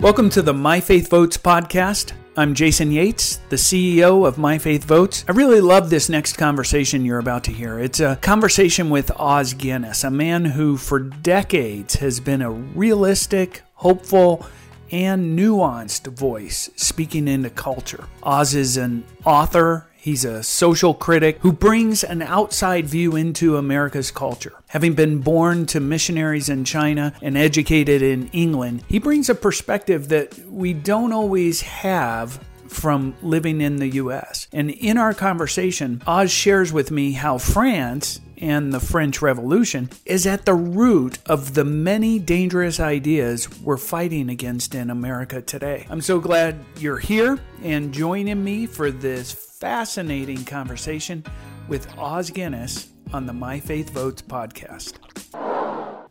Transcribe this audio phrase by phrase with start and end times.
[0.00, 2.12] Welcome to the My Faith Votes podcast.
[2.34, 5.26] I'm Jason Yates, the CEO of My Faith Votes.
[5.28, 7.78] I really love this next conversation you're about to hear.
[7.78, 13.60] It's a conversation with Os Guinness, a man who for decades has been a realistic,
[13.74, 14.46] hopeful,
[14.90, 18.04] and nuanced voice speaking into culture.
[18.22, 24.10] Os is an author, He's a social critic who brings an outside view into America's
[24.10, 24.54] culture.
[24.68, 30.08] Having been born to missionaries in China and educated in England, he brings a perspective
[30.08, 34.48] that we don't always have from living in the US.
[34.54, 40.26] And in our conversation, Os shares with me how France and the French Revolution is
[40.26, 45.86] at the root of the many dangerous ideas we're fighting against in America today.
[45.90, 51.22] I'm so glad you're here and joining me for this fascinating conversation
[51.68, 54.94] with Os Guinness on the My Faith Votes podcast.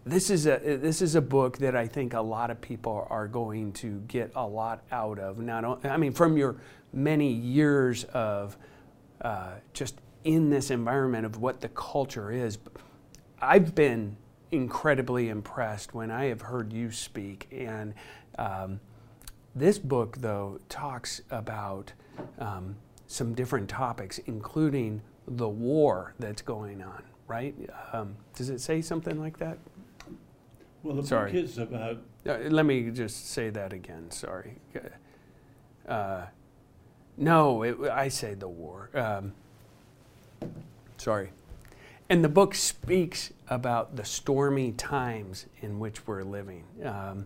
[0.05, 3.27] This is a this is a book that I think a lot of people are
[3.27, 5.39] going to get a lot out of.
[5.39, 6.57] Not I mean from your
[6.93, 8.55] many years of
[9.21, 12.59] uh, just in this environment of what the culture is.
[13.41, 14.15] I've been
[14.51, 17.95] incredibly impressed when I have heard you speak, and
[18.37, 18.79] um,
[19.55, 21.93] this book though talks about.
[22.37, 22.75] Um,
[23.09, 27.55] some different topics, including the war that's going on, right?
[27.91, 29.57] Um, does it say something like that?
[30.83, 31.31] Well, the Sorry.
[31.31, 31.97] book is about.
[32.25, 34.11] Uh, let me just say that again.
[34.11, 34.57] Sorry.
[35.87, 36.25] Uh,
[37.17, 38.91] no, it, I say the war.
[38.93, 39.33] Um,
[40.97, 41.31] sorry.
[42.09, 46.63] And the book speaks about the stormy times in which we're living.
[46.83, 47.25] Um,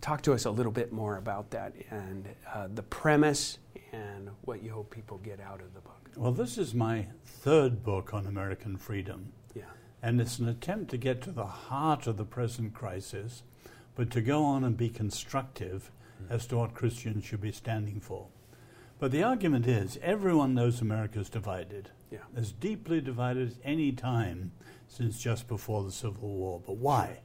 [0.00, 3.58] talk to us a little bit more about that and uh, the premise
[3.92, 6.10] and what you hope people get out of the book.
[6.16, 9.32] Well, this is my third book on American freedom.
[9.54, 9.62] Yeah.
[10.02, 13.42] And it's an attempt to get to the heart of the present crisis,
[13.94, 15.90] but to go on and be constructive
[16.22, 16.32] mm-hmm.
[16.32, 18.28] as to what Christians should be standing for.
[18.98, 21.90] But the argument is everyone knows America's divided.
[22.10, 22.18] Yeah.
[22.34, 24.52] As deeply divided as any time
[24.88, 26.60] since just before the Civil War.
[26.64, 27.20] But why?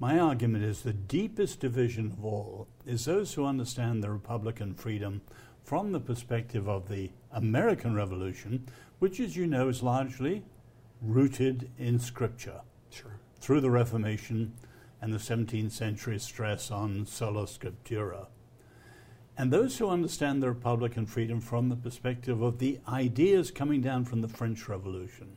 [0.00, 5.20] My argument is the deepest division of all is those who understand the Republican freedom
[5.62, 8.66] from the perspective of the American Revolution,
[8.98, 10.42] which, as you know, is largely
[11.02, 12.62] rooted in Scripture.
[12.88, 13.20] Sure.
[13.40, 14.54] Through the Reformation
[15.02, 18.28] and the 17th century stress on sola scriptura.
[19.36, 24.06] And those who understand the Republican freedom from the perspective of the ideas coming down
[24.06, 25.36] from the French Revolution.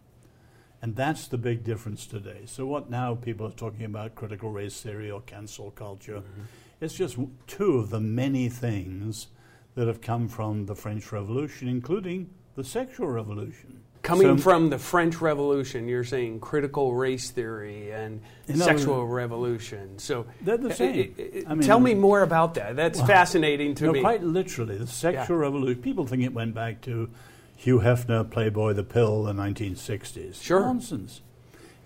[0.84, 2.42] And that's the big difference today.
[2.46, 6.42] So, what now people are talking about critical race theory or cancel culture, mm-hmm.
[6.82, 7.18] it's just
[7.48, 9.28] two of the many things
[9.76, 13.80] that have come from the French Revolution, including the sexual revolution.
[14.02, 18.20] Coming so, from the French Revolution, you're saying critical race theory and
[18.54, 19.98] sexual revolution.
[19.98, 21.16] So they're the same.
[21.18, 22.76] Uh, I mean, tell me more about that.
[22.76, 24.02] That's well, fascinating to no, me.
[24.02, 25.44] Quite literally, the sexual yeah.
[25.44, 25.82] revolution.
[25.82, 27.10] People think it went back to
[27.64, 30.44] Hugh Hefner, Playboy the Pill, the 1960s.
[30.44, 31.22] Sure, nonsense.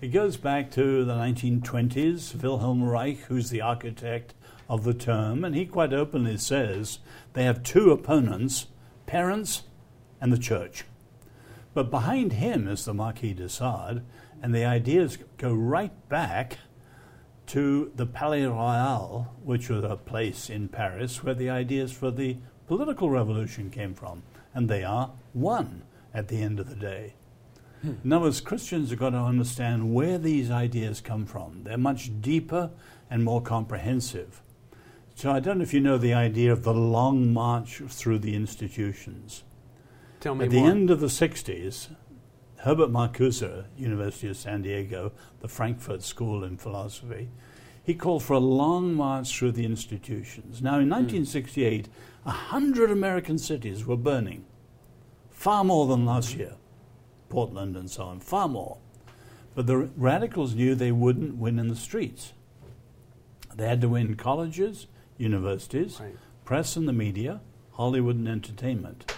[0.00, 2.42] It goes back to the 1920s.
[2.42, 4.34] Wilhelm Reich, who's the architect
[4.68, 6.98] of the term, and he quite openly says
[7.34, 8.66] they have two opponents
[9.06, 9.62] parents
[10.20, 10.84] and the church.
[11.74, 14.02] But behind him is the Marquis de Sade,
[14.42, 16.58] and the ideas go right back
[17.46, 22.38] to the Palais Royal, which was a place in Paris where the ideas for the
[22.66, 24.24] political revolution came from.
[24.58, 27.14] And they are one at the end of the day.
[27.82, 27.92] Hmm.
[28.02, 31.62] In other words, Christians have got to understand where these ideas come from.
[31.62, 32.70] They're much deeper
[33.08, 34.42] and more comprehensive.
[35.14, 38.34] So I don't know if you know the idea of the long march through the
[38.34, 39.44] institutions.
[40.18, 41.94] Tell me At the end of the 60s,
[42.56, 47.28] Herbert Marcuse, University of San Diego, the Frankfurt School in Philosophy,
[47.84, 50.60] he called for a long march through the institutions.
[50.60, 51.88] Now, in 1968, mm.
[52.24, 54.44] 100 American cities were burning,
[55.38, 56.54] far more than last year,
[57.28, 58.76] Portland and so on, far more.
[59.54, 62.32] But the radicals knew they wouldn't win in the streets.
[63.54, 66.16] They had to win colleges, universities, right.
[66.44, 67.40] press and the media,
[67.70, 69.14] Hollywood and entertainment,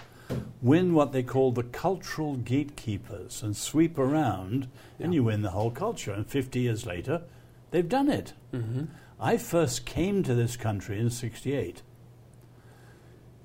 [0.60, 4.68] win what they call the cultural gatekeepers and sweep around,
[4.98, 5.06] yeah.
[5.06, 6.12] and you win the whole culture.
[6.12, 7.22] And 50 years later,
[7.70, 8.34] they've done it.
[8.52, 8.84] Mm-hmm.
[9.18, 11.80] I first came to this country in 68.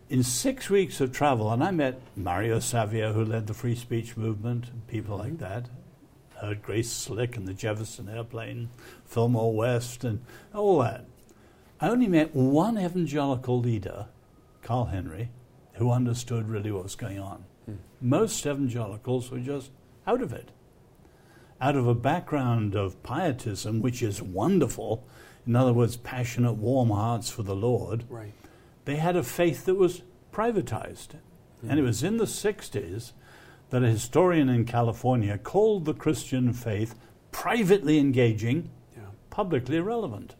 [0.07, 4.15] In six weeks of travel, and I met Mario Savio, who led the free speech
[4.15, 5.29] movement, and people mm-hmm.
[5.29, 5.69] like that.
[6.41, 8.69] Heard Grace Slick and the Jefferson Airplane,
[9.05, 10.23] Fillmore West, and
[10.53, 11.05] all that.
[11.81, 14.05] I only met one evangelical leader,
[14.61, 15.31] Carl Henry,
[15.73, 17.43] who understood really what was going on.
[17.65, 17.75] Hmm.
[17.99, 19.71] Most evangelicals were just
[20.05, 20.51] out of it.
[21.59, 25.03] Out of a background of pietism, which is wonderful,
[25.47, 28.33] in other words, passionate, warm hearts for the Lord, Right.
[28.85, 30.01] They had a faith that was
[30.31, 31.09] privatized.
[31.67, 33.13] And it was in the 60s
[33.71, 36.93] that a historian in California called the Christian faith
[37.31, 39.07] privately engaging, Yeah.
[39.31, 40.35] publicly irrelevant.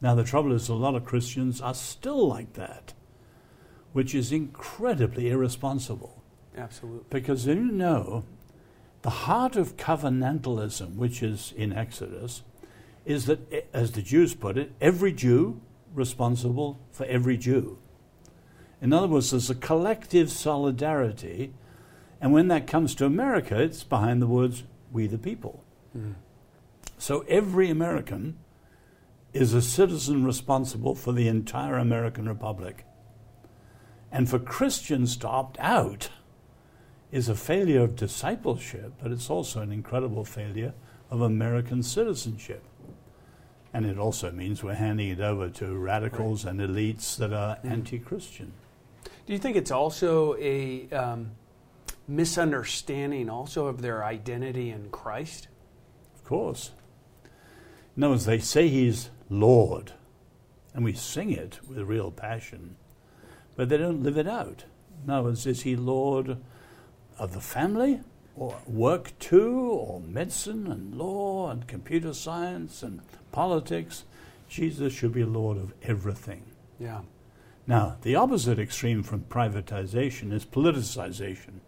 [0.00, 2.92] Now, the trouble is, a lot of Christians are still like that,
[3.94, 6.22] which is incredibly irresponsible.
[6.56, 7.06] Absolutely.
[7.08, 8.24] Because you know,
[9.02, 12.42] the heart of covenantalism, which is in Exodus,
[13.06, 15.60] is that, eh, as the Jews put it, every Jew
[15.96, 17.78] responsible for every Jew.
[18.80, 21.54] In other words, there's a collective solidarity,
[22.20, 25.64] and when that comes to America, it's behind the words, we the people.
[25.92, 26.12] Hmm.
[26.98, 28.36] So every American
[29.32, 32.84] is a citizen responsible for the entire American Republic.
[34.10, 36.10] And for Christians to opt out
[37.12, 40.74] is a failure of discipleship, but it's also an incredible failure
[41.10, 42.62] of American citizenship.
[43.76, 47.98] And it also means we're handing it over to radicals and elites that are anti
[47.98, 48.54] Christian.
[49.26, 51.32] Do you think it's also a um,
[52.08, 55.48] misunderstanding also of their identity in Christ?
[56.14, 56.70] Of course.
[57.94, 59.92] No, as they say he's Lord,
[60.72, 62.76] and we sing it with real passion,
[63.56, 64.64] but they don't live it out.
[65.06, 66.38] No, is, is he Lord
[67.18, 68.00] of the family,
[68.36, 73.00] or work too, or medicine and law and computer science and
[73.32, 74.04] politics?
[74.48, 76.42] Jesus should be Lord of everything.
[76.78, 77.00] Yeah.
[77.66, 81.60] Now, the opposite extreme from privatization is politicization.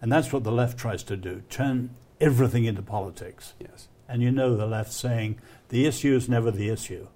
[0.00, 1.90] And that's what the left tries to do turn
[2.20, 3.54] everything into politics.
[3.58, 3.88] Yes.
[4.08, 5.38] And you know the left saying
[5.68, 7.08] the issue is never the issue.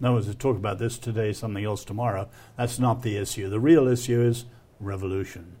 [0.00, 3.48] In other words, to talk about this today, something else tomorrow, that's not the issue.
[3.48, 4.44] The real issue is
[4.80, 5.56] revolution.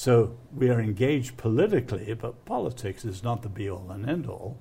[0.00, 4.56] So we are engaged politically, but politics is not the be all and end all.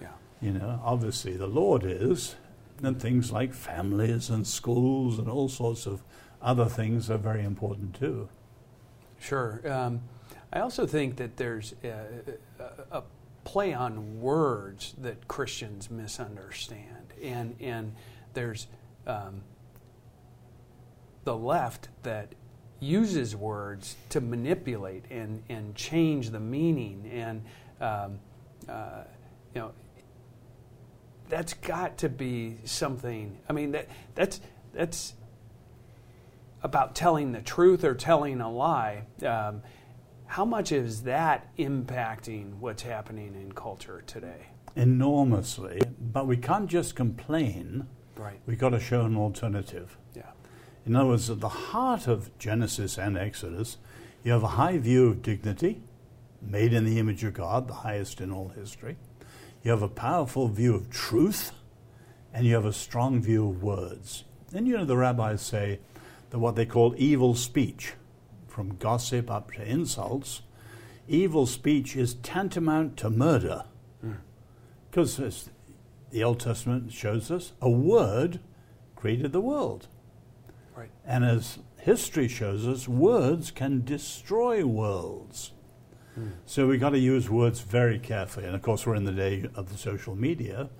[0.00, 0.12] Yeah.
[0.40, 2.36] You know, obviously the Lord is,
[2.82, 6.02] and things like families and schools and all sorts of
[6.40, 8.30] other things are very important too.
[9.18, 9.60] Sure.
[9.70, 10.00] Um,
[10.50, 13.02] I also think that there's a, a, a
[13.44, 17.94] play on words that Christians misunderstand, and and
[18.32, 18.66] there's
[19.06, 19.42] um,
[21.24, 22.34] the left that
[22.80, 27.42] uses words to manipulate and and change the meaning, and
[27.80, 28.18] um,
[28.68, 29.02] uh,
[29.54, 29.72] you know
[31.28, 33.38] that's got to be something.
[33.48, 34.40] I mean that that's
[34.72, 35.14] that's
[36.62, 39.04] about telling the truth or telling a lie.
[39.24, 39.62] Um,
[40.26, 44.46] how much is that impacting what's happening in culture today?
[44.76, 45.80] Enormously,
[46.12, 47.86] but we can't just complain.
[48.16, 48.38] Right.
[48.46, 49.96] We've got to show an alternative.
[50.14, 50.30] Yeah.
[50.90, 53.76] In other words, at the heart of Genesis and Exodus,
[54.24, 55.82] you have a high view of dignity,
[56.42, 58.96] made in the image of God, the highest in all history.
[59.62, 61.52] You have a powerful view of truth,
[62.34, 64.24] and you have a strong view of words.
[64.52, 65.78] And you know, the rabbis say
[66.30, 67.92] that what they call evil speech,
[68.48, 70.42] from gossip up to insults,
[71.06, 73.62] evil speech is tantamount to murder.
[74.00, 74.14] Hmm.
[74.90, 75.50] Because as
[76.10, 78.40] the Old Testament shows us, a word
[78.96, 79.86] created the world.
[80.76, 80.90] Right.
[81.04, 85.52] And as history shows us, words can destroy worlds.
[86.14, 86.28] Hmm.
[86.46, 88.46] So we've got to use words very carefully.
[88.46, 90.70] And of course, we're in the day of the social media.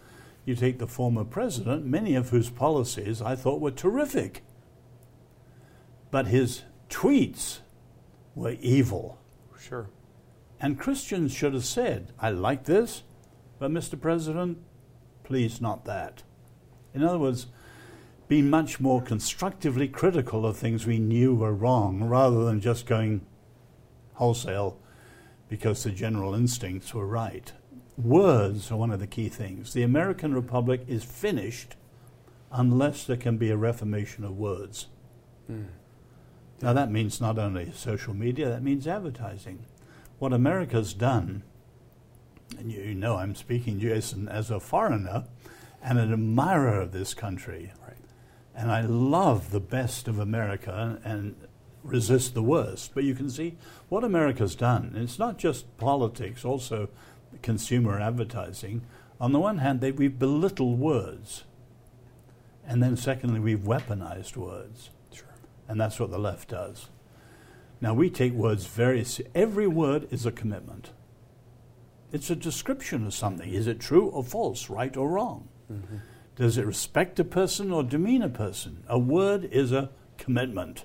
[0.45, 4.43] You take the former president, many of whose policies I thought were terrific.
[6.11, 7.61] But his tweets
[8.35, 9.19] were evil.
[9.59, 9.89] Sure.
[10.61, 13.03] And Christians should have said, I like this,
[13.59, 14.01] but Mr.
[14.01, 14.59] President,
[15.23, 16.23] please not that.
[16.93, 17.47] In other words,
[18.31, 23.21] be much more constructively critical of things we knew were wrong rather than just going
[24.15, 24.79] wholesale
[25.49, 27.53] because the general instincts were right.
[27.99, 29.73] Words are one of the key things.
[29.73, 31.75] The American Republic is finished
[32.53, 34.87] unless there can be a reformation of words.
[35.49, 35.65] Hmm.
[36.63, 39.67] Now, that means not only social media, that means advertising.
[40.21, 41.43] What America's done,
[42.57, 45.25] and you know I'm speaking, Jason, as a foreigner
[45.83, 47.73] and an admirer of this country.
[48.61, 51.35] And I love the best of America and
[51.83, 52.91] resist the worst.
[52.95, 53.57] But you can see
[53.89, 54.93] what America's done.
[54.97, 56.91] It's not just politics, also
[57.41, 58.83] consumer advertising.
[59.19, 61.45] On the one hand, they, we've belittled words.
[62.67, 64.91] And then, secondly, we've weaponized words.
[65.11, 65.35] Sure.
[65.67, 66.91] And that's what the left does.
[67.81, 70.91] Now, we take words very se- Every word is a commitment.
[72.13, 73.51] It's a description of something.
[73.51, 75.49] Is it true or false, right or wrong?
[75.73, 75.97] Mm-hmm.
[76.41, 78.85] Does it respect a person or demean a person?
[78.89, 80.85] A word is a commitment.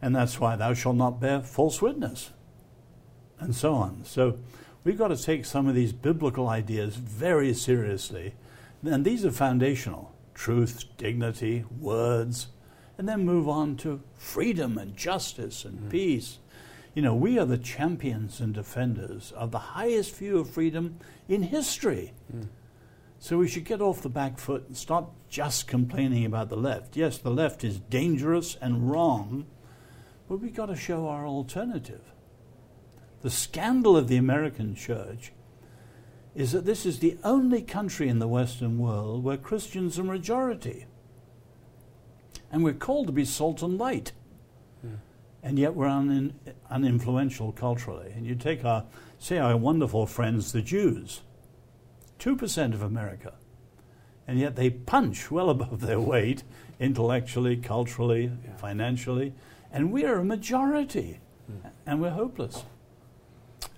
[0.00, 2.30] And that's why thou shalt not bear false witness.
[3.38, 4.04] And so on.
[4.04, 4.38] So
[4.84, 8.34] We've got to take some of these biblical ideas very seriously.
[8.84, 12.48] And these are foundational truth, dignity, words,
[12.98, 15.90] and then move on to freedom and justice and mm.
[15.90, 16.38] peace.
[16.94, 21.44] You know, we are the champions and defenders of the highest view of freedom in
[21.44, 22.12] history.
[22.34, 22.48] Mm.
[23.22, 26.96] So we should get off the back foot and stop just complaining about the left.
[26.96, 29.46] Yes, the left is dangerous and wrong,
[30.28, 32.02] but we've got to show our alternative.
[33.20, 35.30] The scandal of the American church
[36.34, 40.86] is that this is the only country in the Western world where Christians are majority.
[42.50, 44.10] And we're called to be salt and light.
[44.80, 44.94] Hmm.
[45.44, 46.34] And yet we're un-
[46.72, 48.10] uninfluential culturally.
[48.16, 48.84] And you take our,
[49.20, 51.20] say, our wonderful friends, the Jews
[52.22, 53.34] 2% of America.
[54.28, 56.44] And yet they punch well above their weight
[56.78, 58.56] intellectually, culturally, yeah.
[58.56, 59.34] financially.
[59.72, 61.18] And we are a majority.
[61.50, 61.70] Mm.
[61.84, 62.62] And we're hopeless.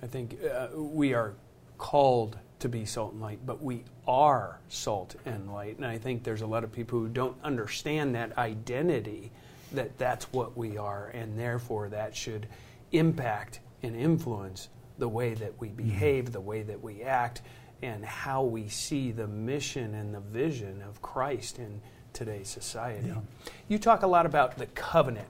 [0.03, 1.35] I think uh, we are
[1.79, 5.79] called to be salt and light, but we are salt and light.
[5.79, 9.31] And I think there's a lot of people who don't understand that identity,
[9.73, 12.47] that that's what we are, and therefore that should
[12.93, 15.89] impact and influence the way that we mm-hmm.
[15.89, 16.33] behave, mm-hmm.
[16.33, 17.41] the way that we act,
[17.85, 21.81] and how we see the mission and the vision of Christ in
[22.13, 23.09] today's society.
[23.09, 23.21] Yeah.
[23.69, 25.29] You talk a lot about the covenant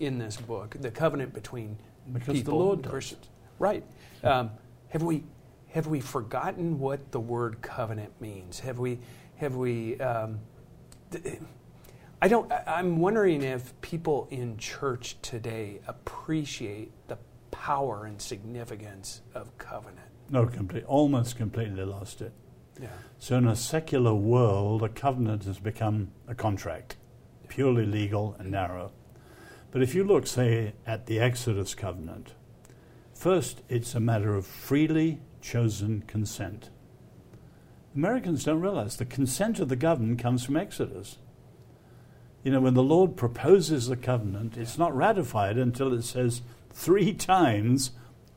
[0.00, 1.76] in this book, the covenant between
[2.12, 3.28] because people, the Lord Christians.
[3.58, 3.84] Right.
[4.22, 4.50] Um,
[4.88, 5.24] have we
[5.70, 8.60] have we forgotten what the word covenant means?
[8.60, 8.98] Have we
[9.36, 10.38] have we um,
[12.22, 17.18] I don't I'm wondering if people in church today appreciate the
[17.50, 20.07] power and significance of covenant.
[20.30, 22.32] No, complete, almost completely lost it.
[22.80, 22.88] Yeah.
[23.18, 26.96] So in a secular world, a covenant has become a contract,
[27.48, 28.92] purely legal and narrow.
[29.70, 32.32] But if you look, say, at the Exodus covenant,
[33.14, 36.70] first it's a matter of freely chosen consent.
[37.94, 41.18] Americans don't realize the consent of the governed comes from Exodus.
[42.44, 47.12] You know, when the Lord proposes the covenant, it's not ratified until it says three
[47.12, 47.90] times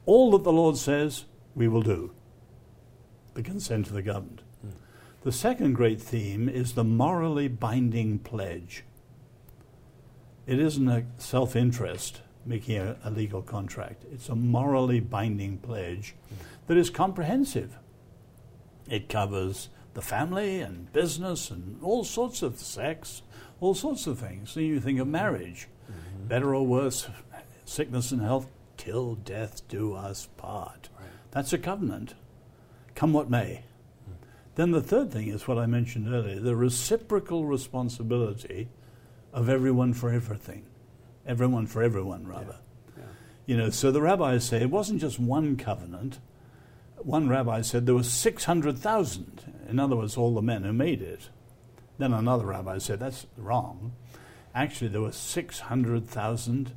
[0.06, 2.12] all that the Lord says we will do.
[3.34, 4.42] The consent of the governed.
[4.66, 4.74] Mm.
[5.24, 8.84] The second great theme is the morally binding pledge.
[10.48, 16.16] It isn't a self interest making a, a, legal contract, it's a morally binding pledge
[16.34, 16.38] mm.
[16.68, 17.78] that is comprehensive.
[18.90, 23.22] It covers the family and business and all sorts of sex,
[23.60, 24.52] all sorts of things.
[24.52, 26.28] So you think of marriage, mm-hmm.
[26.28, 27.08] better or worse,
[27.66, 30.90] sickness and health, till death do us part.
[31.32, 32.14] That's a covenant,
[32.94, 33.64] come what may.
[34.56, 38.70] Then the third thing is what I mentioned earlier the reciprocal responsibility
[39.34, 40.66] of everyone for everything.
[41.26, 42.58] Everyone for everyone, rather.
[42.98, 43.04] Yeah.
[43.04, 43.04] Yeah.
[43.46, 46.20] You know, so the rabbis say it wasn't just one covenant.
[46.98, 49.54] One rabbi said there were 600,000.
[49.70, 51.30] In other words, all the men who made it.
[51.98, 53.94] Then another rabbi said that's wrong.
[54.54, 56.74] Actually, there were 600,000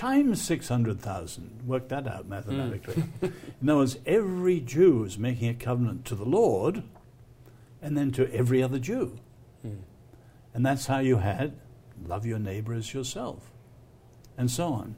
[0.00, 1.66] times 600,000.
[1.66, 3.04] Work that out mathematically.
[3.20, 3.32] Mm.
[3.60, 6.82] In other words, every Jew is making a covenant to the Lord
[7.82, 9.18] and then to every other Jew.
[9.64, 9.80] Mm.
[10.54, 11.52] And that's how you had
[12.06, 13.52] love your neighbor as yourself,
[14.38, 14.96] and so on.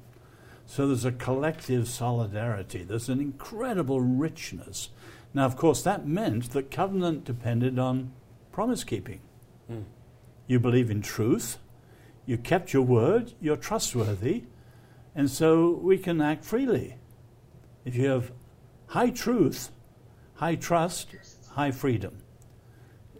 [0.66, 4.90] So there's a collective solidarity, there's an incredible richness.
[5.34, 8.12] Now, of course, that meant that covenant depended on
[8.52, 9.20] promise keeping.
[9.68, 9.82] Mm.
[10.46, 11.58] You believe in truth,
[12.24, 14.44] you kept your word, you're trustworthy,
[15.14, 16.96] and so we can act freely.
[17.84, 18.32] If you have
[18.86, 19.70] high truth,
[20.34, 21.14] high trust,
[21.52, 22.18] high freedom.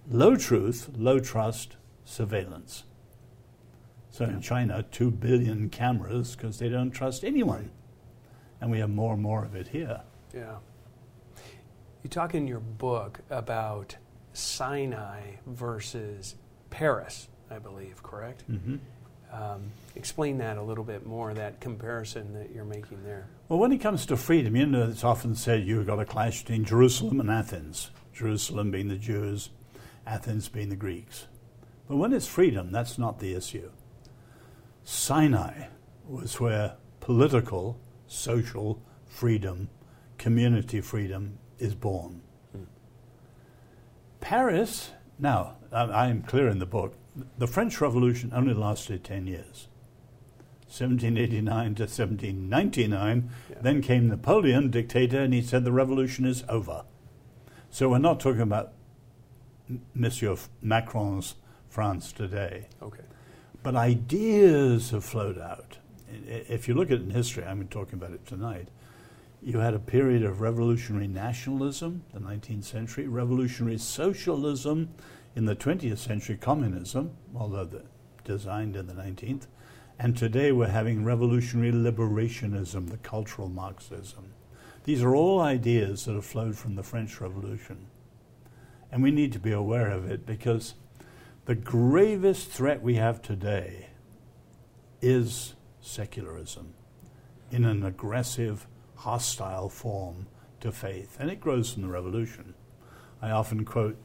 [0.09, 2.85] Low truth, low trust, surveillance.
[4.11, 7.71] So in China, two billion cameras because they don't trust anyone.
[8.61, 10.03] And we have more and more of it here.
[10.35, 10.57] Yeah.
[12.03, 13.97] You talk in your book about
[14.33, 16.35] Sinai versus
[16.71, 18.45] Paris, I believe, correct?
[18.51, 18.77] Mm-hmm.
[19.33, 23.27] Um, explain that a little bit more, that comparison that you're making there.
[23.49, 26.43] Well, when it comes to freedom, you know, it's often said you've got a clash
[26.43, 29.49] between Jerusalem and Athens, Jerusalem being the Jews,
[30.07, 31.27] Athens being the Greeks.
[31.89, 33.71] But when it's freedom, that's not the issue.
[34.85, 35.69] Sinai
[36.07, 39.71] was where political, social freedom,
[40.19, 42.21] community freedom is born.
[42.53, 42.65] Hmm.
[44.21, 46.95] Paris, now, I am clear in the book,
[47.39, 49.69] the French Revolution only lasted 10 years.
[50.67, 53.31] 1789 to 1799.
[53.51, 53.57] Yeah.
[53.61, 56.85] Then came Napoleon, dictator, and he said the revolution is over.
[57.71, 58.73] So we're not talking about
[59.95, 61.35] Monsieur Macron's
[61.69, 62.69] France today.
[62.81, 63.05] Okay.
[63.63, 65.79] But ideas have flowed out.
[66.27, 68.69] If you look at it in history, I'm talking about it tonight.
[69.43, 74.91] You had a period of revolutionary nationalism, the 19th century, revolutionary socialism
[75.35, 77.69] in the 20th century, communism, although
[78.25, 79.47] designed in the 19th,
[79.99, 84.33] and today we're having revolutionary liberationism, the cultural Marxism.
[84.85, 87.87] These are all ideas that have flowed from the French Revolution.
[88.91, 90.75] And we need to be aware of it because
[91.45, 93.89] the gravest threat we have today
[95.01, 96.75] is secularism
[97.51, 100.27] in an aggressive, hostile form
[100.61, 101.17] to faith.
[101.21, 102.55] And it grows from the revolution.
[103.21, 103.97] I often quote,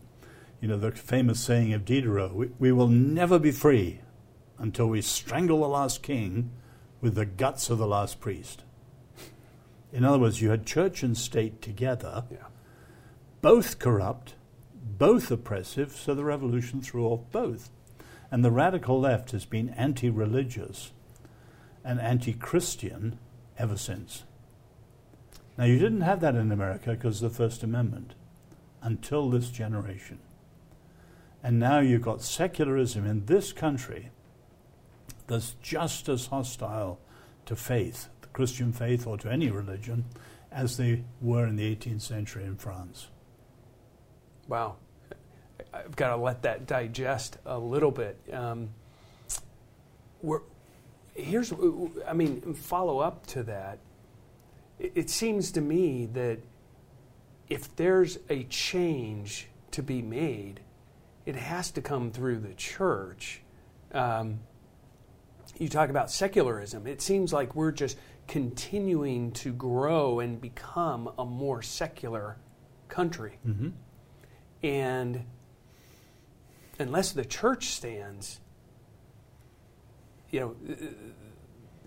[0.62, 4.02] you know, the famous saying of Diderot we, we will never be free
[4.58, 6.52] until we strangle the last king
[7.02, 8.64] with the guts of the last priest.
[9.94, 12.48] In other words, you had church and state together, yeah.
[13.42, 14.34] both corrupt,
[14.74, 17.70] both oppressive, so the revolution threw off both.
[18.30, 20.92] And the radical left has been anti religious
[21.84, 23.20] and anti Christian
[23.58, 24.24] ever since.
[25.58, 28.16] Now, you didn't have that in America because of the First Amendment
[28.82, 30.20] until this generation.
[31.48, 34.12] And now you've got secularism in this country
[35.28, 37.00] that's just as hostile
[37.46, 40.04] to faith, the Christian faith, or to any religion,
[40.52, 43.08] as they were in the 18th century in France.
[44.50, 44.76] Wow.
[45.74, 48.20] I've got to let that digest a little bit.
[48.34, 48.68] Um,
[50.22, 50.42] we're,
[51.14, 51.54] here's,
[52.06, 53.80] I mean, follow up to that.
[54.80, 56.40] It, it seems to me that
[57.48, 60.60] if there's a change to be made,
[61.28, 63.42] it has to come through the church.
[63.92, 64.40] Um,
[65.58, 66.88] you talk about secularism.
[66.88, 67.98] It seems like we're just
[68.30, 72.38] continuing to grow and become a more secular
[72.88, 73.40] country.
[73.46, 73.70] Mm-hmm.
[74.64, 75.26] And
[76.80, 78.40] unless the church stands,
[80.32, 80.56] you know,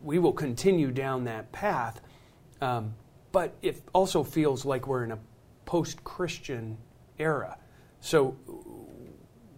[0.02, 2.02] we will continue down that path.
[2.60, 2.94] Um,
[3.32, 5.18] but it also feels like we're in a
[5.64, 6.76] post Christian
[7.18, 7.56] era.
[8.00, 8.36] So,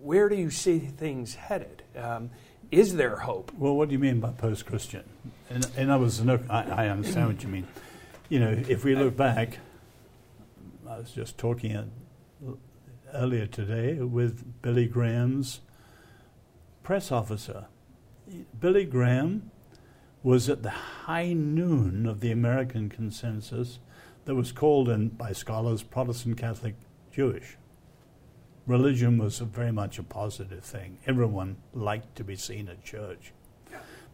[0.03, 1.83] where do you see things headed?
[1.97, 2.31] Um,
[2.71, 3.53] is there hope?
[3.57, 5.05] Well, what do you mean by post Christian?
[5.49, 7.69] In, in other words, no, I, I understand what you mean.
[8.29, 9.59] You know, if we look back,
[10.89, 11.91] I was just talking
[13.15, 15.61] earlier today with Billy Graham's
[16.83, 17.67] press officer.
[18.59, 19.51] Billy Graham
[20.23, 23.79] was at the high noon of the American consensus
[24.25, 26.75] that was called in by scholars Protestant Catholic
[27.13, 27.57] Jewish.
[28.67, 30.99] Religion was very much a positive thing.
[31.07, 33.33] Everyone liked to be seen at church.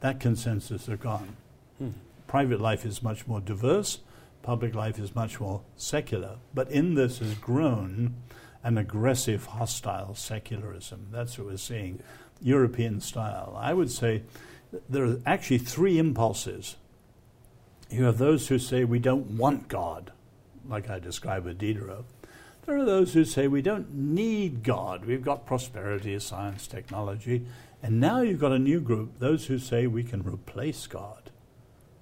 [0.01, 1.37] That consensus is gone.
[1.79, 1.91] Hmm.
[2.27, 4.01] Private life is much more diverse,
[4.43, 6.37] public life is much more secular.
[6.55, 8.15] But in this has grown
[8.65, 11.09] an aggressive, hostile secularism.
[11.11, 12.03] That's what we're seeing.
[12.41, 13.57] European style.
[13.59, 14.23] I would say
[14.89, 16.77] there are actually three impulses.
[17.91, 20.13] You have those who say we don't want God,
[20.69, 22.05] like I described with Diderot.
[22.69, 25.07] There are those who say we don't need God.
[25.07, 27.47] We've got prosperity, science, technology.
[27.83, 31.31] And now you've got a new group, those who say we can replace God.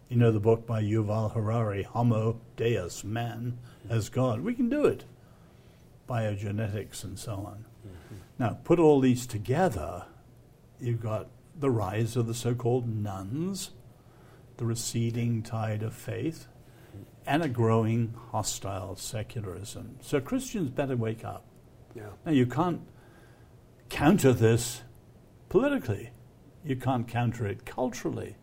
[0.08, 4.40] You know the book by Yuval Harari, Homo Deus, man as God.
[4.40, 5.04] We can do it.
[6.08, 7.64] Biogenetics and so on.
[7.86, 8.16] Mm-hmm.
[8.40, 10.06] Now, put all these together,
[10.80, 13.70] you've got the rise of the so called nones,
[14.56, 16.48] the receding tide of faith,
[17.26, 19.96] and a growing hostile secularism.
[20.00, 21.44] So Christians better wake up.
[21.94, 22.10] Yeah.
[22.24, 22.80] Now, you can't
[23.88, 24.82] counter this
[25.48, 26.10] politically,
[26.64, 28.36] you can't counter it culturally.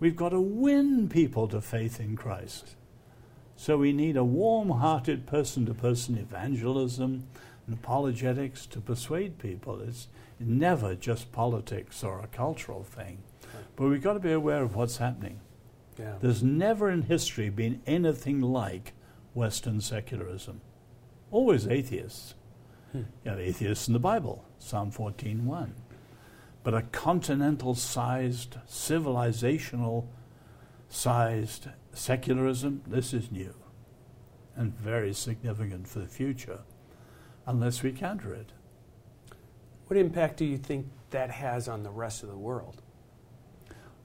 [0.00, 2.76] We've got to win people to faith in Christ.
[3.56, 7.26] So we need a warm hearted person to person evangelism
[7.66, 9.80] and apologetics to persuade people.
[9.80, 10.08] It's
[10.40, 13.18] never just politics or a cultural thing.
[13.76, 15.40] But we've got to be aware of what's happening.
[15.98, 16.14] Yeah.
[16.20, 18.92] There's never in history been anything like
[19.32, 20.60] Western secularism.
[21.30, 22.34] Always atheists.
[22.92, 23.02] Hmm.
[23.24, 25.70] You have atheists in the Bible, Psalm 14.1.
[26.62, 30.06] But a continental sized, civilizational
[30.88, 33.54] sized secularism, this is new
[34.56, 36.60] and very significant for the future
[37.46, 38.52] unless we counter it.
[39.86, 42.80] What impact do you think that has on the rest of the world?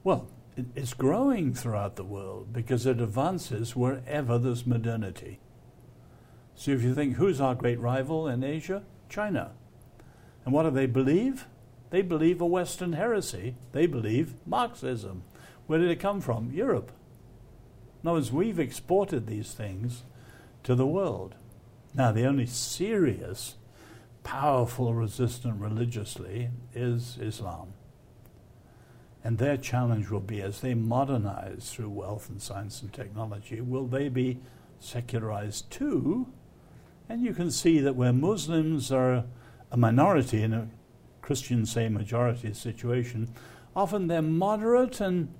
[0.04, 0.28] Well,
[0.74, 5.40] it's growing throughout the world because it advances wherever there's modernity.
[6.54, 8.82] So if you think, who's our great rival in Asia?
[9.08, 9.52] China.
[10.44, 11.46] And what do they believe?
[11.90, 13.56] They believe a Western heresy.
[13.72, 15.22] They believe Marxism.
[15.66, 16.52] Where did it come from?
[16.52, 16.92] Europe.
[18.02, 20.04] In other words, we've exported these things
[20.62, 21.34] to the world.
[21.94, 23.56] Now, the only serious,
[24.22, 27.74] powerful resistance religiously is Islam.
[29.22, 33.86] And their challenge will be as they modernize through wealth and science and technology, will
[33.86, 34.38] they be
[34.78, 36.26] secularized too.
[37.08, 39.24] And you can see that where Muslims are
[39.70, 40.68] a minority in a
[41.20, 43.28] Christian, say, majority situation,
[43.76, 45.32] often they're moderate and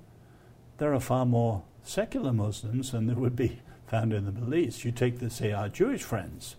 [0.77, 4.85] there are far more secular Muslims than there would be found in the Middle East.
[4.85, 6.55] You take, the, say, our Jewish friends.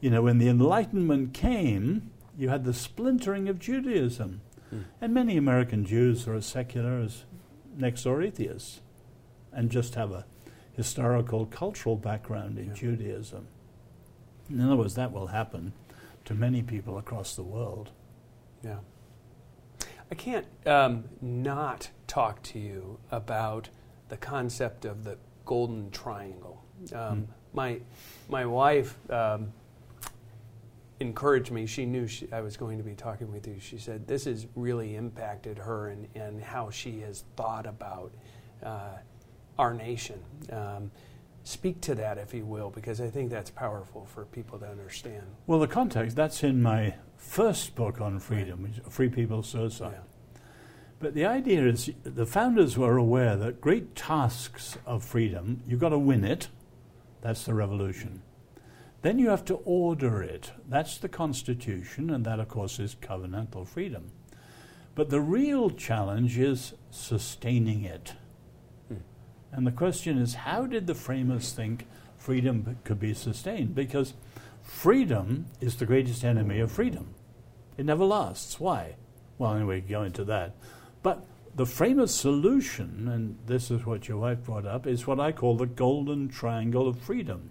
[0.00, 4.40] You know, when the Enlightenment came, you had the splintering of Judaism.
[4.72, 4.84] Mm.
[5.00, 7.24] And many American Jews are as secular as
[7.76, 8.80] next door atheists
[9.52, 10.24] and just have a
[10.72, 12.74] historical, cultural background in yeah.
[12.74, 13.46] Judaism.
[14.48, 15.72] In other words, that will happen
[16.24, 17.90] to many people across the world.
[18.62, 18.78] Yeah.
[20.10, 23.70] I can't um, not talk to you about
[24.08, 26.62] the concept of the golden triangle.
[26.92, 27.26] Um, mm.
[27.54, 27.80] My
[28.28, 29.52] my wife um,
[31.02, 31.66] encouraged me.
[31.66, 33.60] She knew she, I was going to be talking with you.
[33.60, 38.12] She said this has really impacted her and, and how she has thought about
[38.62, 38.96] uh,
[39.58, 40.18] our nation.
[40.50, 40.90] Um,
[41.44, 45.24] speak to that, if you will, because I think that's powerful for people to understand.
[45.46, 48.92] Well, the context that's in my first book on freedom, right.
[48.92, 49.94] Free People's Suicide.
[49.94, 50.38] Yeah.
[51.00, 55.88] But the idea is the founders were aware that great tasks of freedom, you've got
[55.88, 56.48] to win it.
[57.20, 58.22] That's the revolution.
[59.02, 60.52] Then you have to order it.
[60.68, 64.12] That's the Constitution, and that, of course, is covenantal freedom.
[64.94, 68.14] But the real challenge is sustaining it.
[68.88, 68.96] Hmm.
[69.50, 71.86] And the question is how did the framers think
[72.16, 73.74] freedom could be sustained?
[73.74, 74.14] Because
[74.62, 77.14] freedom is the greatest enemy of freedom.
[77.76, 78.60] It never lasts.
[78.60, 78.96] Why?
[79.38, 80.54] Well, anyway, go into that.
[81.02, 85.32] But the framers' solution, and this is what your wife brought up, is what I
[85.32, 87.50] call the golden triangle of freedom.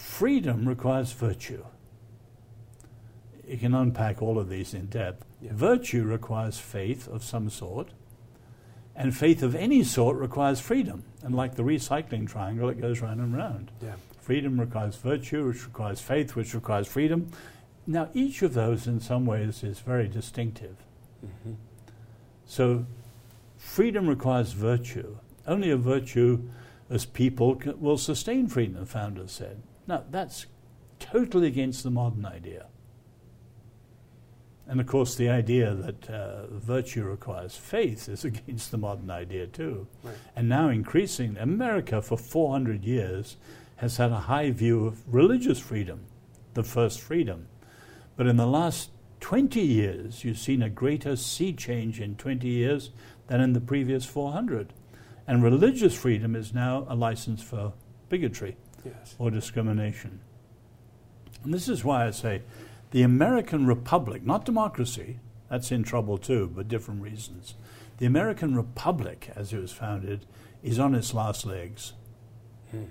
[0.00, 1.64] Freedom requires virtue.
[3.46, 5.26] You can unpack all of these in depth.
[5.42, 5.50] Yeah.
[5.52, 7.90] Virtue requires faith of some sort,
[8.96, 11.04] and faith of any sort requires freedom.
[11.22, 13.70] And like the recycling triangle, it goes round and round.
[13.82, 13.94] Yeah.
[14.20, 17.30] Freedom requires virtue, which requires faith, which requires freedom.
[17.86, 20.76] Now, each of those, in some ways, is very distinctive.
[21.24, 21.54] Mm-hmm.
[22.46, 22.86] So,
[23.58, 25.18] freedom requires virtue.
[25.46, 26.48] Only a virtue
[26.88, 29.62] as people will sustain freedom, the founders said.
[29.86, 30.46] Now, that's
[30.98, 32.66] totally against the modern idea.
[34.70, 39.48] And of course, the idea that uh, virtue requires faith is against the modern idea
[39.48, 39.88] too.
[40.04, 40.14] Right.
[40.36, 43.36] And now, increasingly, America for 400 years
[43.76, 46.04] has had a high view of religious freedom,
[46.54, 47.48] the first freedom.
[48.16, 48.90] But in the last
[49.20, 52.90] 20 years, you've seen a greater sea change in 20 years
[53.26, 54.72] than in the previous 400.
[55.26, 57.72] And religious freedom is now a license for
[58.08, 59.14] bigotry yes.
[59.18, 60.20] or discrimination.
[61.44, 62.42] And this is why I say
[62.90, 67.54] the American Republic, not democracy, that's in trouble too, but different reasons.
[67.98, 70.26] The American Republic, as it was founded,
[70.62, 71.92] is on its last legs.
[72.70, 72.84] Hmm.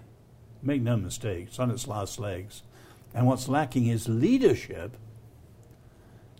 [0.61, 2.63] Make no mistake, it's on its last legs.
[3.13, 4.97] And what's lacking is leadership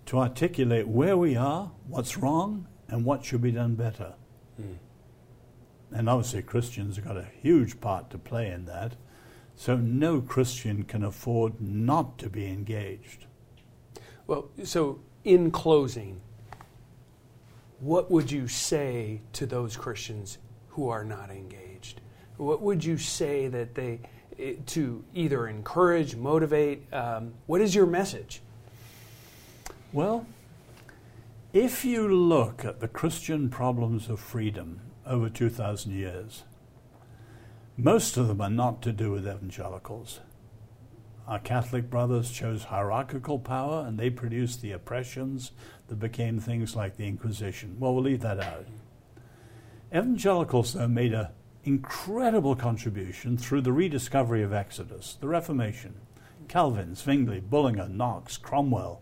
[0.06, 4.14] to articulate where we are, what's wrong, and what should be done better.
[4.58, 4.74] Hmm.
[5.92, 8.96] And obviously, Christians have got a huge part to play in that.
[9.60, 13.26] So no Christian can afford not to be engaged.
[14.26, 16.22] Well, so in closing,
[17.82, 20.38] what would you say to those Christians
[20.70, 22.00] who are not engaged?
[22.38, 24.00] What would you say that they
[24.40, 26.94] eh, to either encourage, motivate?
[26.94, 28.42] Um, what is your message?
[29.92, 30.26] Well,
[31.52, 36.44] if you look at the Christian problems of freedom over 2,000 years,
[37.80, 40.20] most of them are not to do with evangelicals.
[41.28, 45.52] Our Catholic brothers chose hierarchical power and they produced the oppressions
[45.88, 47.78] that became things like the Inquisition.
[47.80, 48.66] Well, we'll leave that out.
[49.96, 51.28] Evangelicals, though, made an
[51.64, 55.96] incredible contribution through the rediscovery of Exodus, the Reformation.
[56.50, 59.02] Calvin, Zwingli, Bullinger, Knox, Cromwell,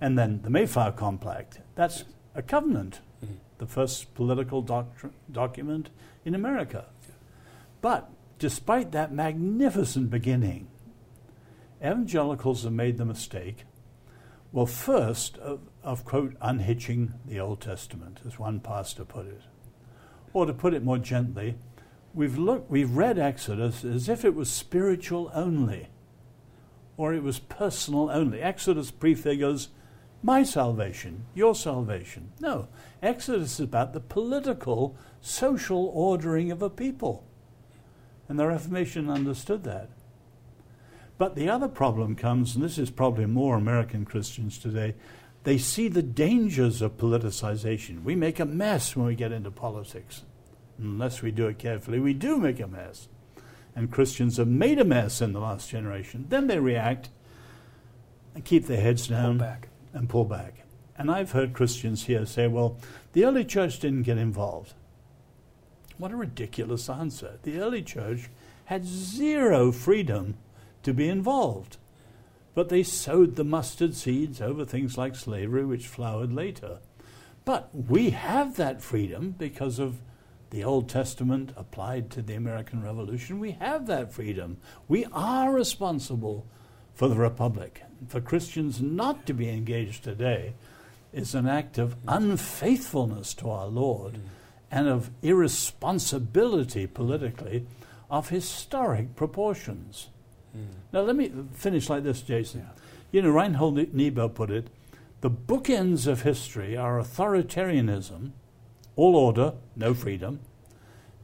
[0.00, 1.60] and then the Mayflower Compact.
[1.74, 2.04] That's
[2.34, 3.36] a covenant, mm-hmm.
[3.58, 5.88] the first political doctr- document
[6.24, 6.86] in America.
[7.82, 10.68] But despite that magnificent beginning,
[11.80, 13.64] evangelicals have made the mistake,
[14.52, 19.42] well, first, of, of, quote, unhitching the Old Testament, as one pastor put it.
[20.32, 21.56] Or to put it more gently,
[22.14, 25.88] we've, looked, we've read Exodus as if it was spiritual only,
[26.96, 28.40] or it was personal only.
[28.40, 29.68] Exodus prefigures
[30.22, 32.32] my salvation, your salvation.
[32.38, 32.68] No,
[33.02, 37.24] Exodus is about the political, social ordering of a people.
[38.28, 39.90] And the Reformation understood that.
[41.18, 44.94] But the other problem comes, and this is probably more American Christians today,
[45.44, 48.02] they see the dangers of politicization.
[48.02, 50.22] We make a mess when we get into politics.
[50.78, 53.08] Unless we do it carefully, we do make a mess.
[53.74, 57.08] and Christians have made a mess in the last generation, then they react
[58.34, 59.68] and keep their heads down Pull back.
[59.94, 60.64] and pull back.
[60.96, 62.76] And I've heard Christians here say, well,
[63.12, 64.74] the early church didn't get involved.
[66.02, 67.38] What a ridiculous answer.
[67.44, 68.28] The early church
[68.64, 70.34] had zero freedom
[70.82, 71.76] to be involved.
[72.56, 76.80] But they sowed the mustard seeds over things like slavery, which flowered later.
[77.44, 80.00] But we have that freedom because of
[80.50, 83.38] the Old Testament applied to the American Revolution.
[83.38, 84.56] We have that freedom.
[84.88, 86.48] We are responsible
[86.94, 87.84] for the Republic.
[88.08, 90.54] For Christians not to be engaged today
[91.12, 94.22] is an act of unfaithfulness to our Lord mm.
[94.72, 97.66] And of irresponsibility politically
[98.10, 100.08] of historic proportions.
[100.52, 100.64] Hmm.
[100.92, 102.66] Now, let me finish like this, Jason.
[103.12, 104.68] You know, Reinhold Niebuhr put it
[105.20, 108.32] the bookends of history are authoritarianism,
[108.96, 110.40] all order, no freedom,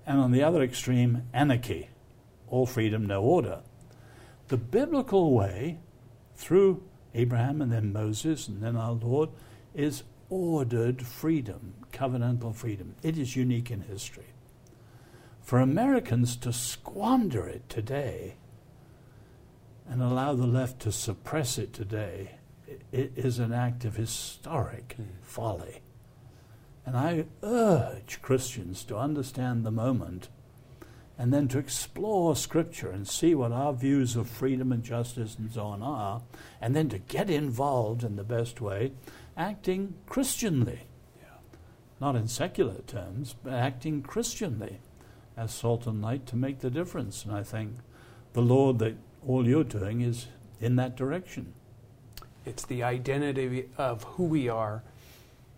[0.06, 1.88] and on the other extreme, anarchy,
[2.46, 3.60] all freedom, no order.
[4.48, 5.80] The biblical way,
[6.36, 9.30] through Abraham and then Moses and then our Lord,
[9.74, 12.94] is ordered freedom, covenantal freedom.
[13.02, 14.32] It is unique in history.
[15.42, 18.36] For Americans to squander it today
[19.88, 22.38] and allow the left to suppress it today
[22.92, 25.06] it is an act of historic mm.
[25.22, 25.80] folly.
[26.86, 30.28] And I urge Christians to understand the moment
[31.18, 35.50] and then to explore Scripture and see what our views of freedom and justice and
[35.50, 36.22] so on are,
[36.60, 38.92] and then to get involved in the best way,
[39.36, 40.87] acting Christianly.
[42.00, 44.78] Not in secular terms, but acting Christianly
[45.36, 47.24] as salt and light to make the difference.
[47.24, 47.76] And I think
[48.32, 50.26] the Lord, that all you're doing is
[50.60, 51.54] in that direction.
[52.44, 54.82] It's the identity of who we are,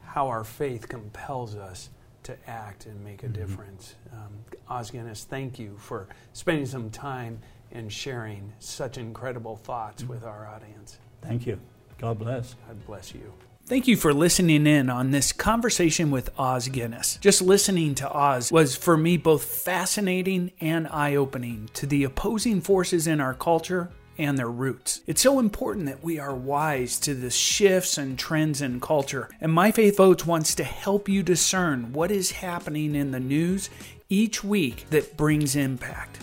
[0.02, 1.90] how our faith compels us
[2.24, 3.34] to act and make a mm-hmm.
[3.34, 3.94] difference.
[4.12, 4.32] Um,
[4.68, 7.40] Os Guinness, thank you for spending some time
[7.72, 10.12] and sharing such incredible thoughts mm-hmm.
[10.12, 10.98] with our audience.
[11.22, 11.60] Thank you.
[11.98, 12.54] God bless.
[12.66, 13.32] God bless you.
[13.70, 17.18] Thank you for listening in on this conversation with Os Guinness.
[17.20, 22.62] Just listening to Os was for me both fascinating and eye opening to the opposing
[22.62, 25.02] forces in our culture and their roots.
[25.06, 29.52] It's so important that we are wise to the shifts and trends in culture, and
[29.52, 33.70] My Faith Votes wants to help you discern what is happening in the news
[34.08, 36.18] each week that brings impact.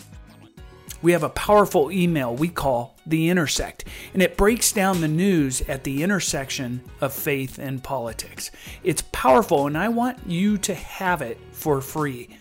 [1.02, 5.62] We have a powerful email we call The Intersect, and it breaks down the news
[5.62, 8.52] at the intersection of faith and politics.
[8.84, 12.38] It's powerful, and I want you to have it for free.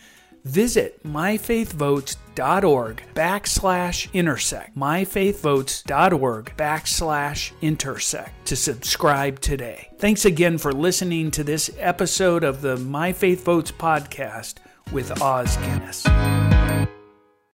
[0.46, 4.76] Visit myfaithvotes.org backslash intersect.
[4.76, 9.90] myfaithvotes.org backslash intersect to subscribe today.
[9.98, 14.58] Thanks again for listening to this episode of the My Faith Votes podcast
[14.92, 16.06] with Os Guinness.